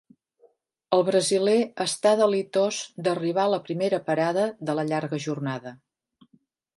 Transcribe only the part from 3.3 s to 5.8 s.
a la primera parada de la llarga jornada.